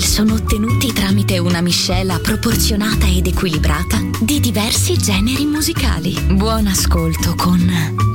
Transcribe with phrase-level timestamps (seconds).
[0.00, 6.18] Sono ottenuti tramite una miscela proporzionata ed equilibrata di diversi generi musicali.
[6.32, 7.60] Buon ascolto con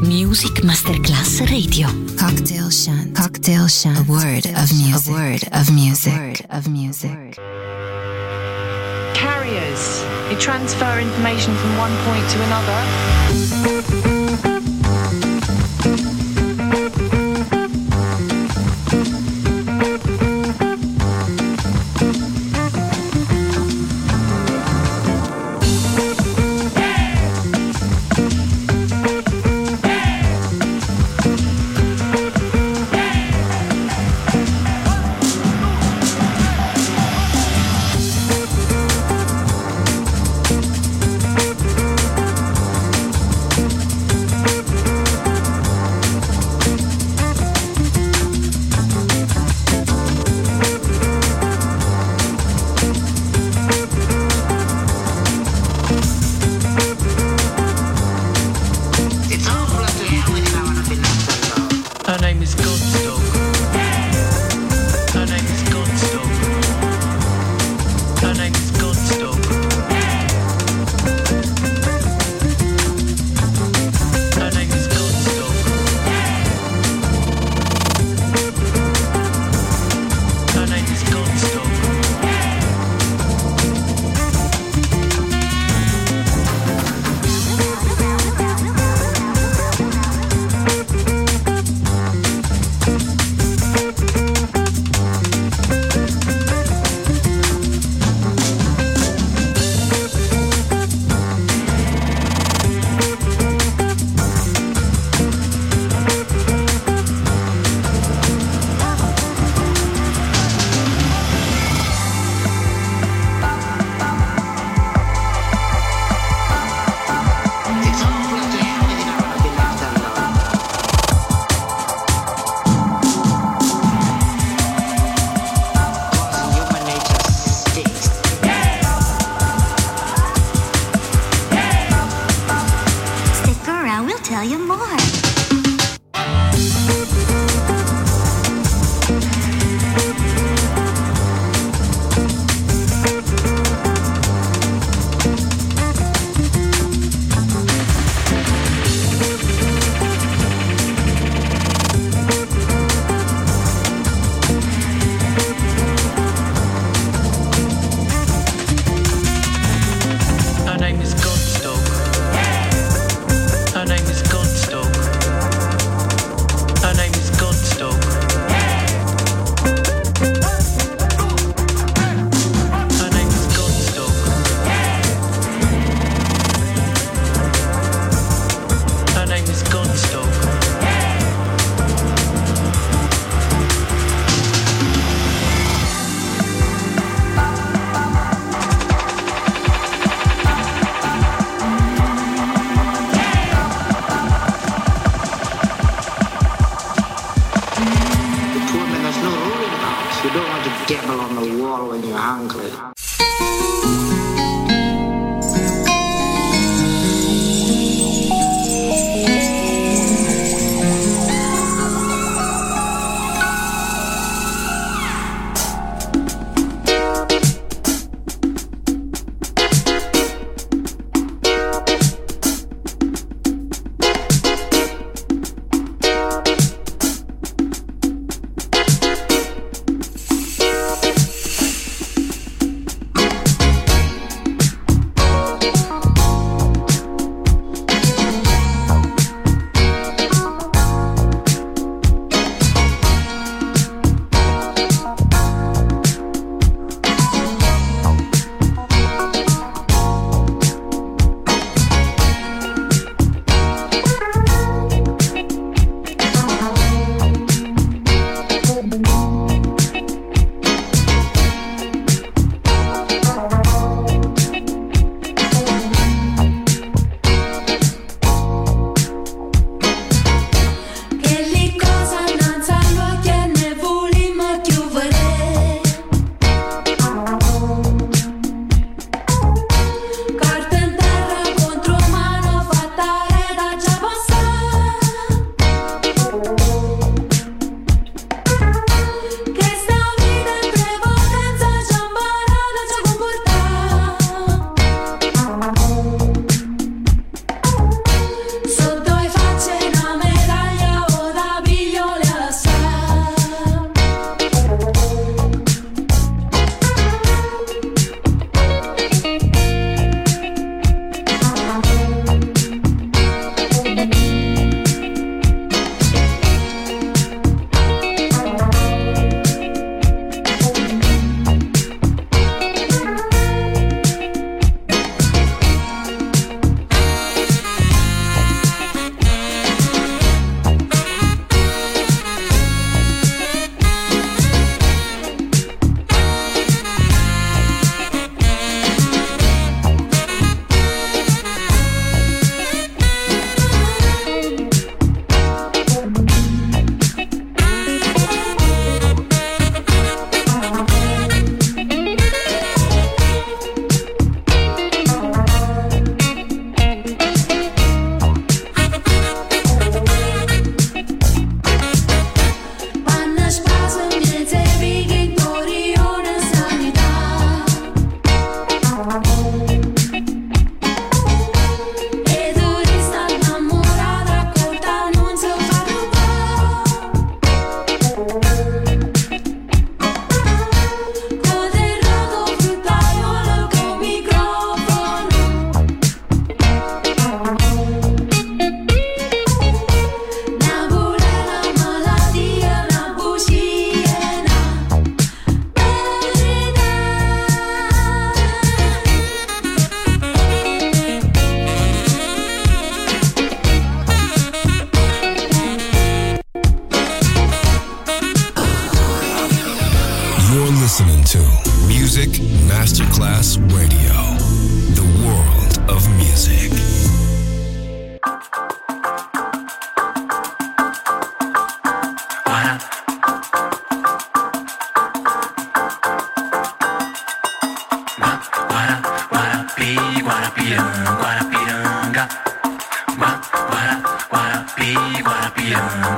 [0.03, 1.87] Music Masterclass Radio.
[2.17, 3.19] Cocktail Shant.
[3.19, 3.97] Cocktail Shant.
[3.97, 5.07] A word of music.
[5.07, 6.13] A word of music.
[6.13, 7.39] A word of music.
[9.13, 10.03] Carriers.
[10.27, 13.74] They transfer information from one point to another.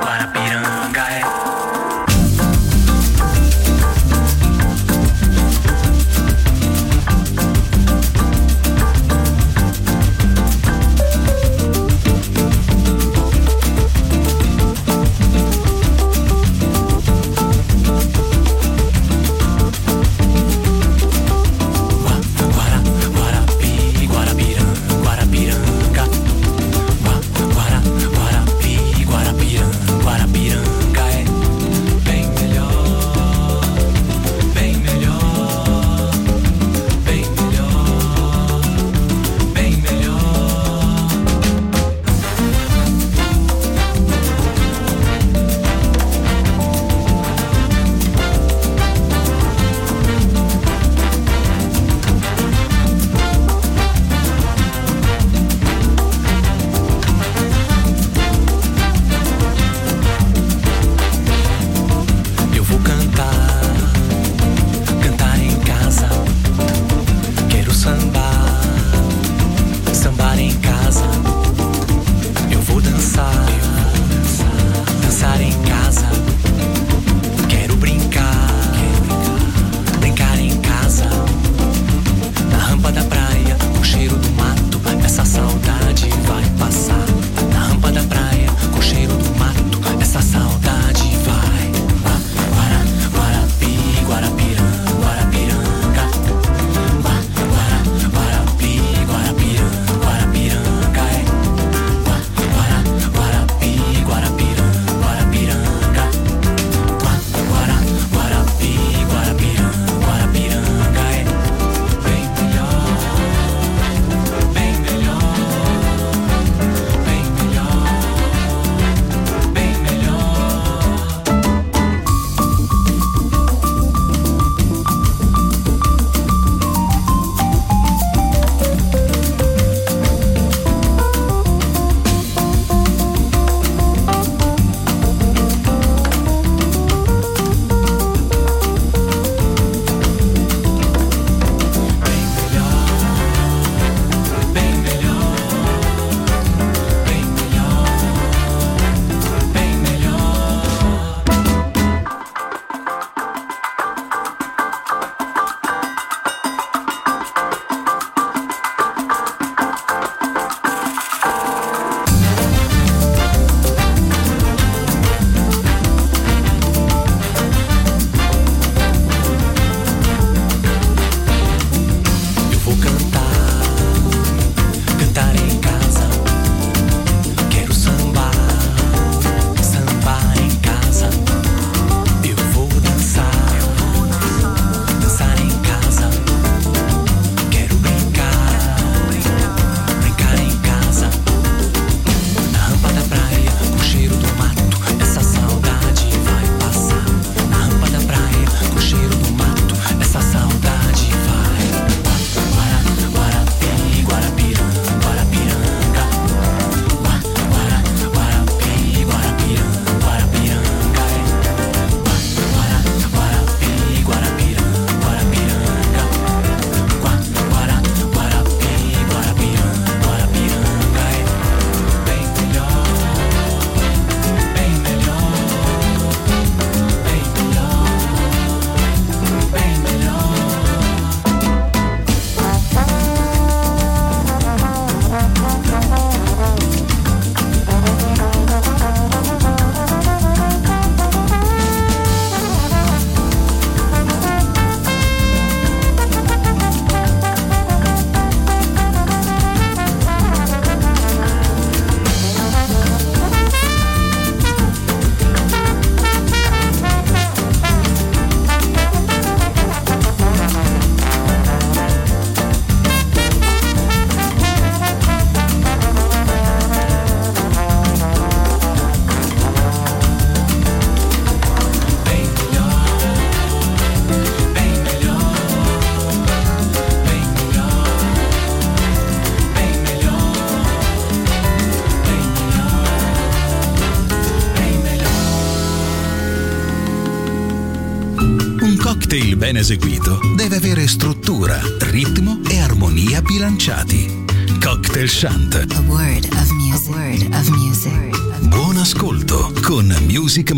[0.08, 1.37] Guarapiranga, é.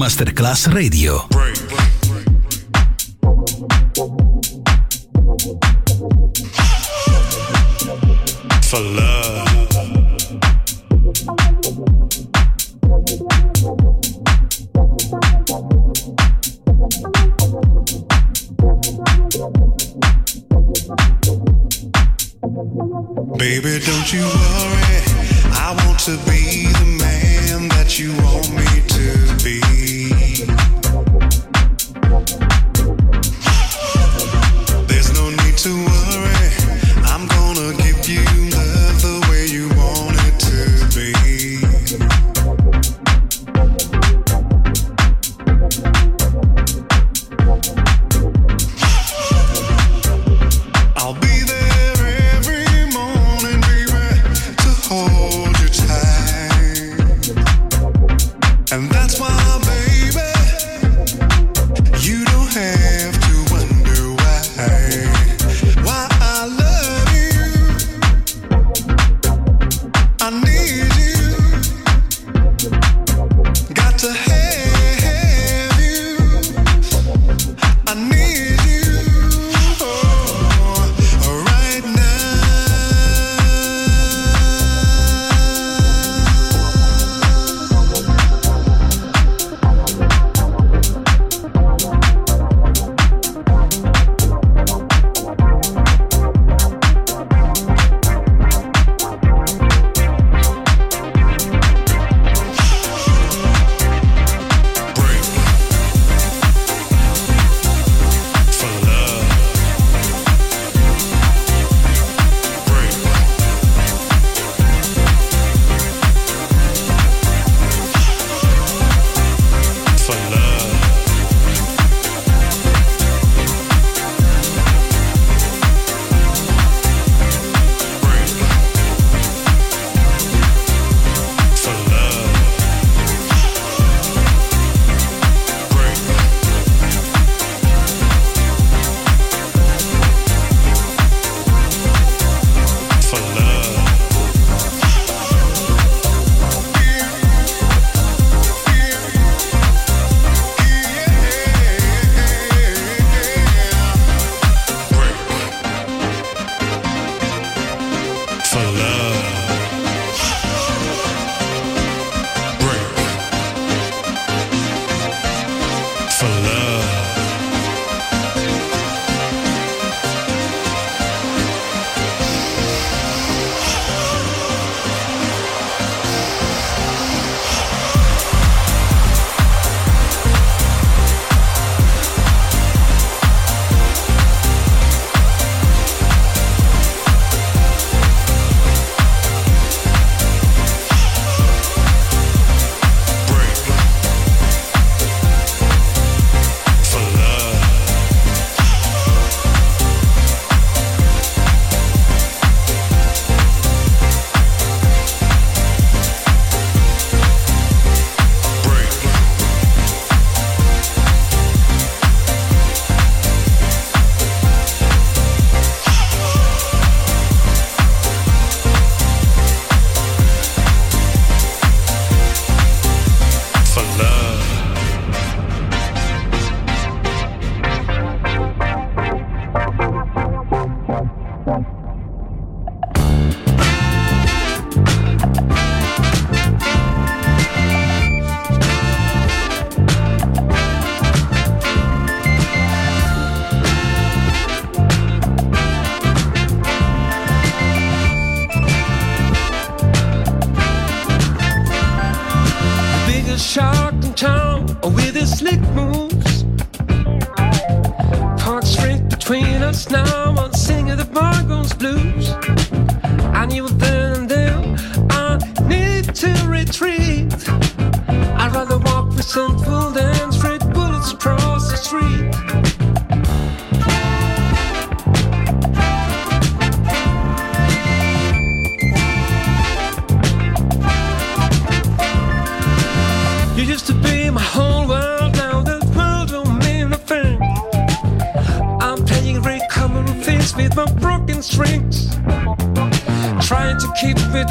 [0.01, 1.27] Masterclass Radio.
[8.63, 9.31] For love.
[23.37, 24.39] Baby, don't you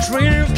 [0.08, 0.56] it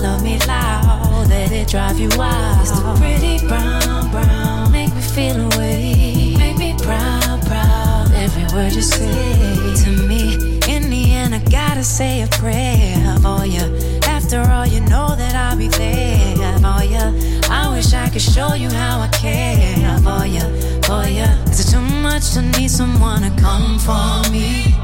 [0.00, 2.60] love me loud, let it drive you wild.
[2.60, 8.12] It's the pretty brown, brown, make me feel away, make me proud, proud.
[8.12, 13.44] Every word you say to me, in the end, I gotta say a prayer for
[13.46, 13.64] you.
[14.04, 17.48] After all, you know that I'll be there for you.
[17.50, 20.44] I wish I could show you how I care for you,
[20.82, 21.28] for you.
[21.50, 24.74] Is it too much to need someone to come for me?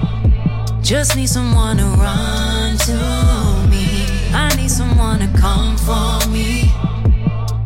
[0.82, 3.23] Just need someone to run to.
[4.36, 6.72] I need someone to come for me,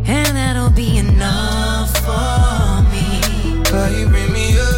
[0.05, 3.63] and that'll be enough for me.
[3.71, 4.78] How you bring me up?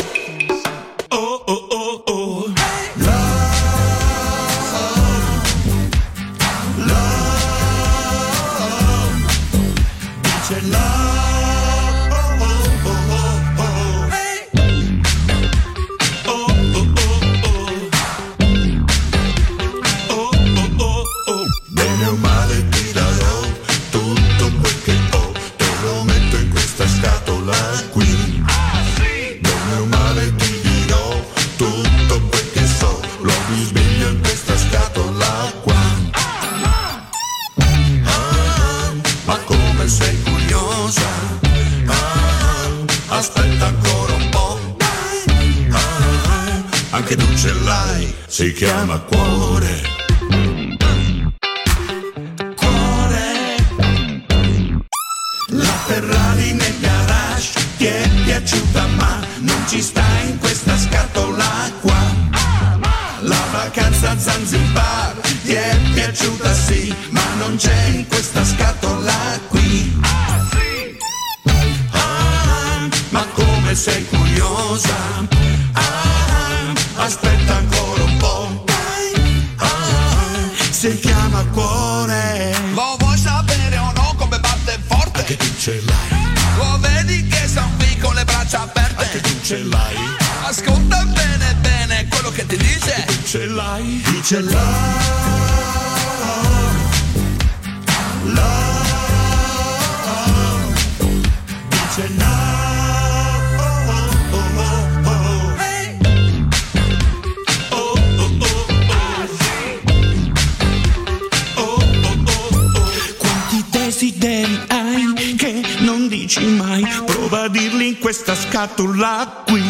[118.11, 119.63] Questa scatola qui.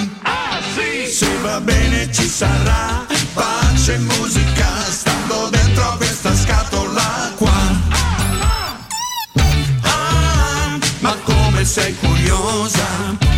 [1.08, 7.52] Se va bene ci sarà pace e musica stando dentro questa scatola qua.
[9.84, 13.31] Ah, ma come sei curiosa?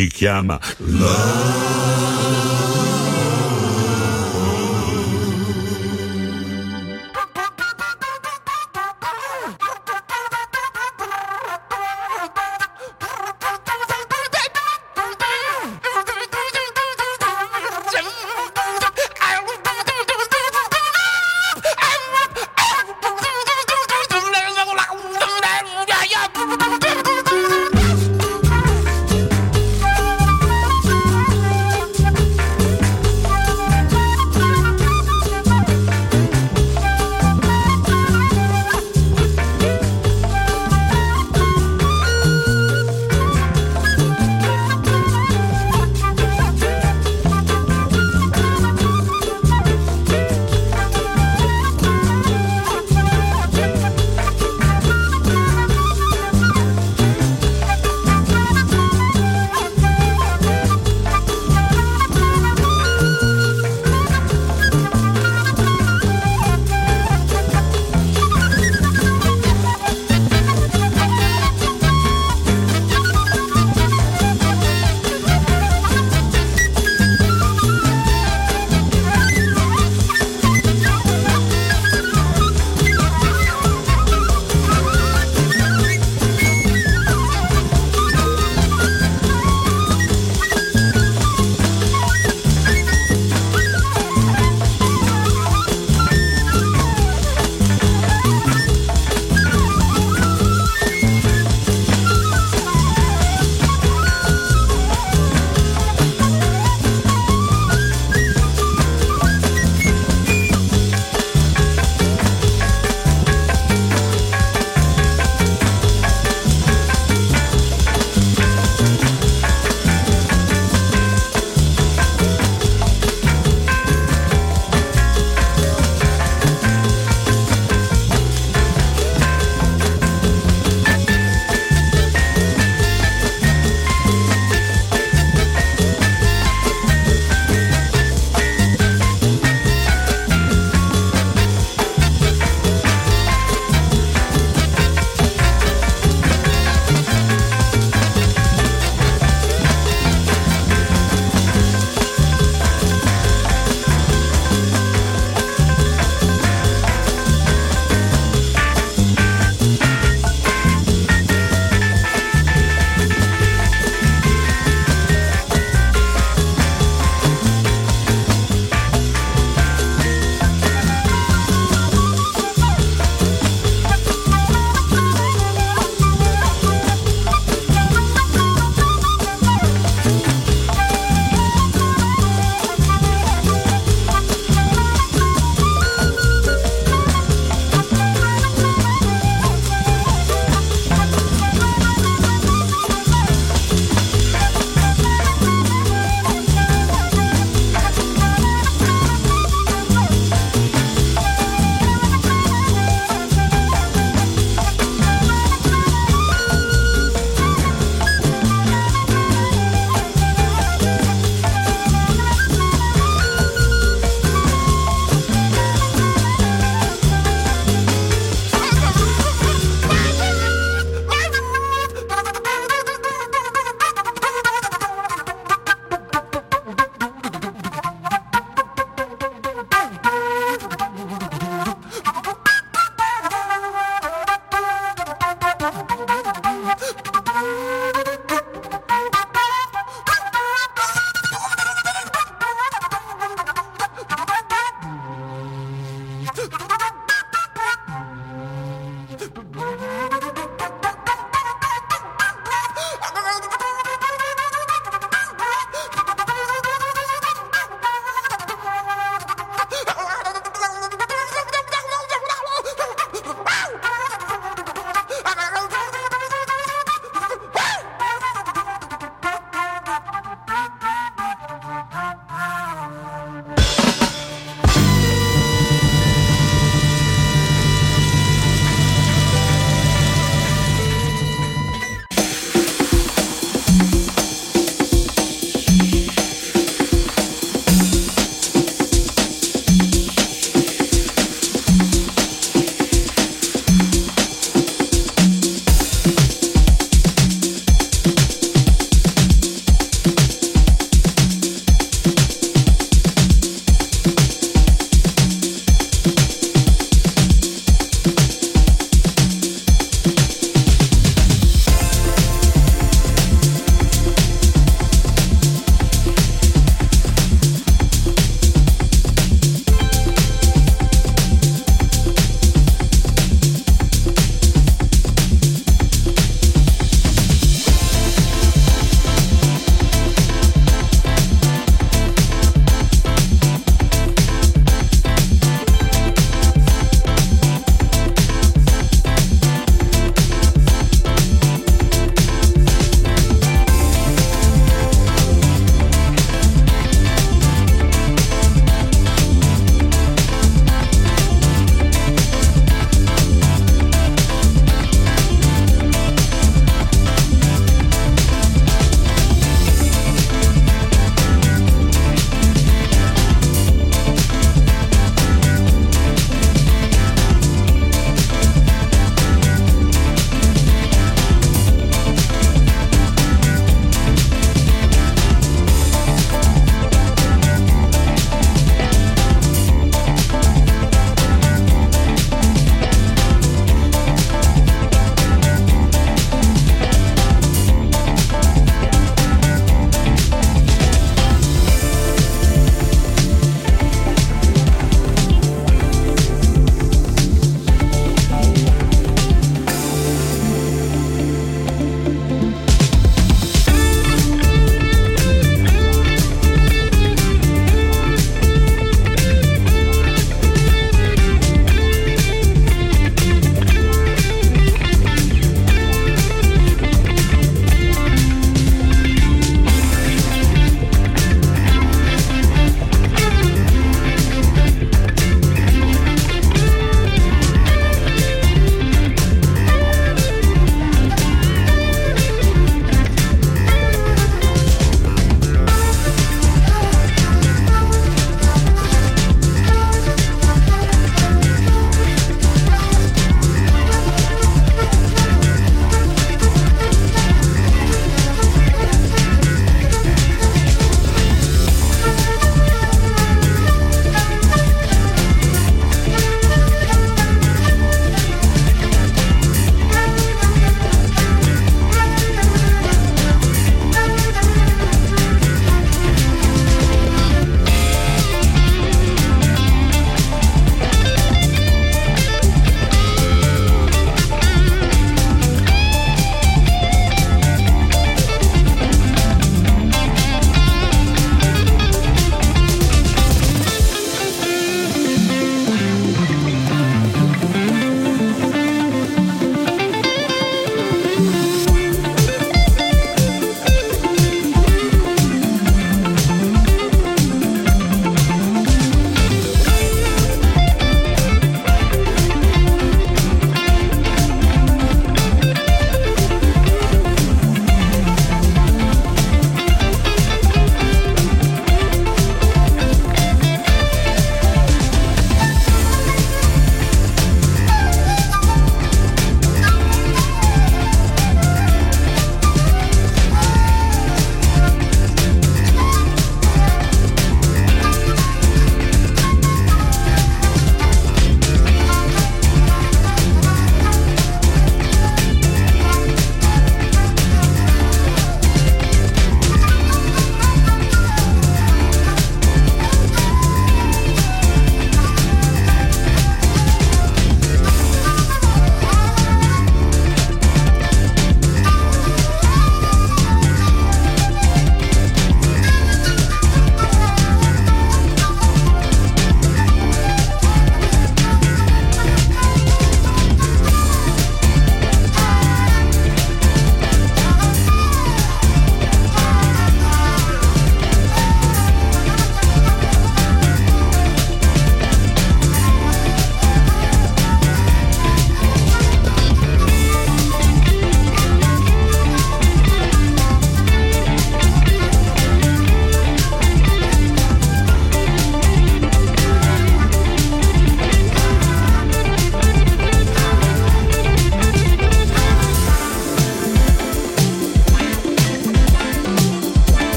[0.00, 0.58] Si chiama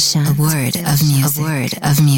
[0.00, 2.09] emotion, a word of music, a word of music.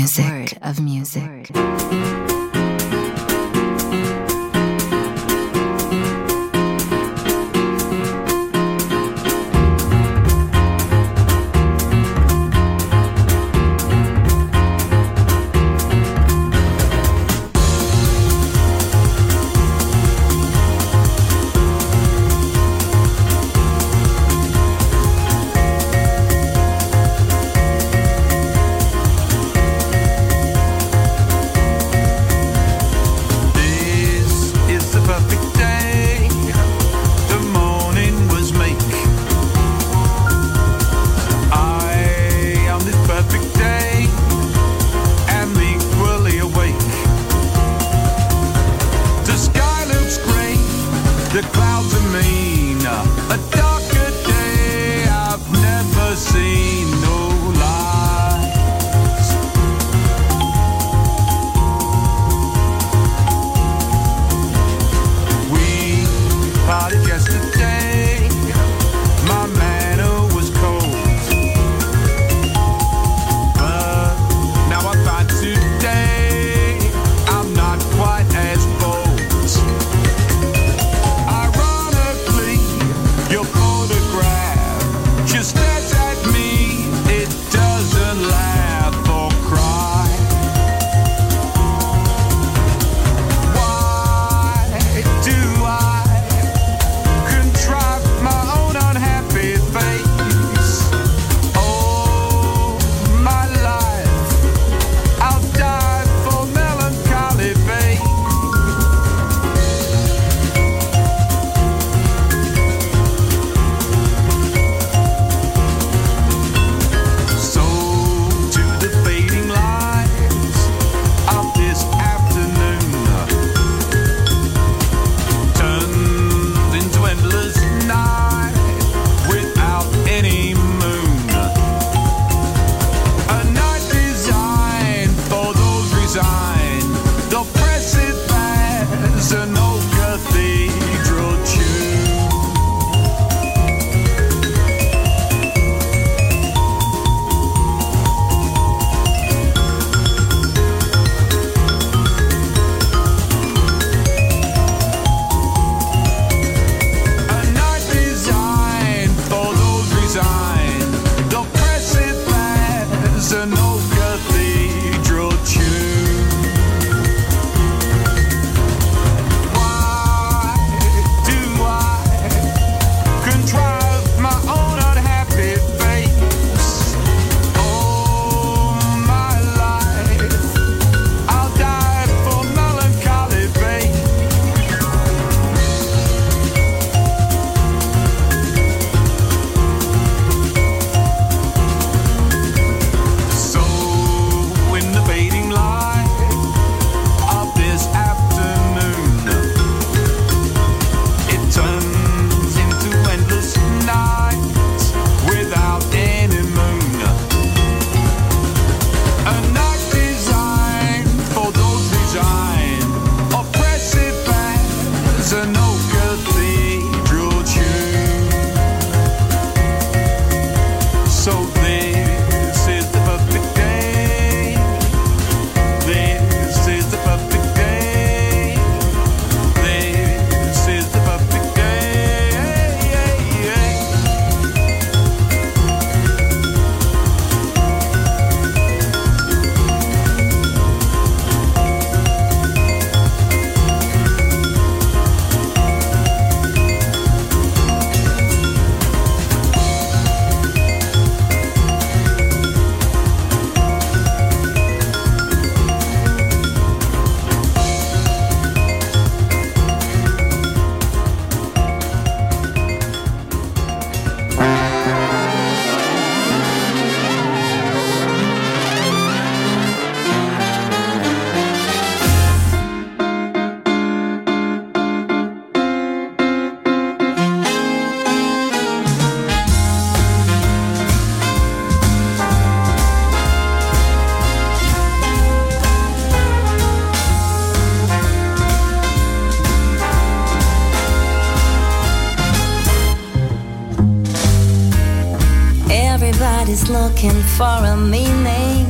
[297.36, 298.66] for a meaning.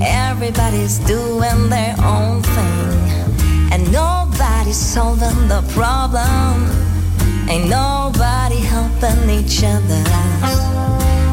[0.00, 6.68] Everybody's doing their own thing, and nobody's solving the problem.
[7.48, 10.04] Ain't nobody helping each other.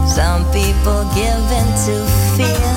[0.07, 1.95] Some people give in to
[2.35, 2.73] fear,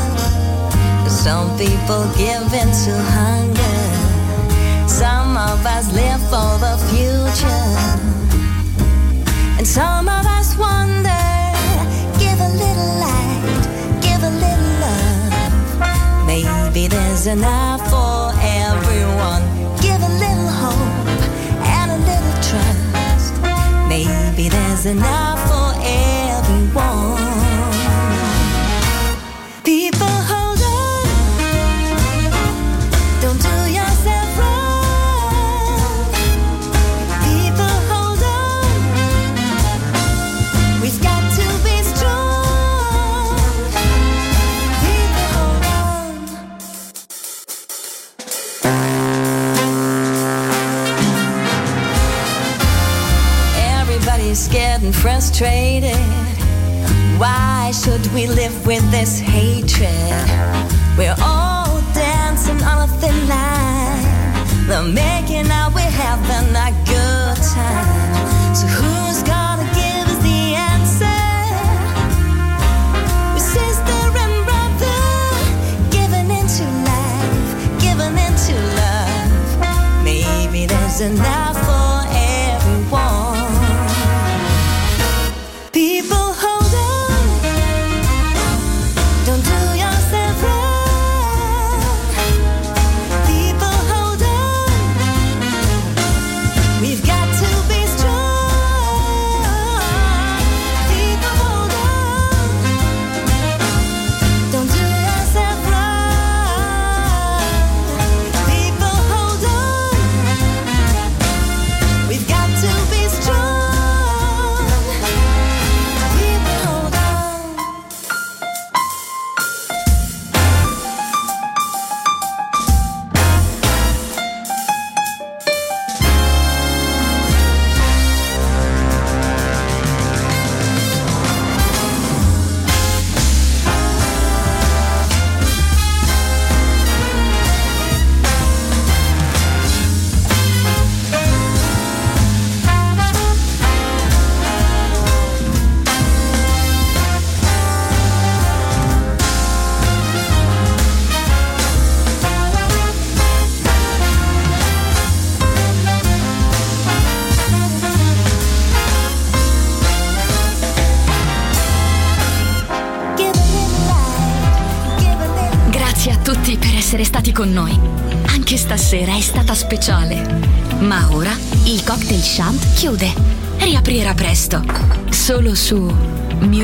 [1.09, 3.30] some people give in to hunger.
[17.31, 19.43] enough for everyone.
[19.81, 21.07] Give a little hope
[21.65, 23.35] and a little trust.
[23.89, 25.50] Maybe there's enough.